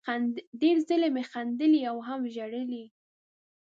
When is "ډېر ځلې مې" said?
0.61-1.23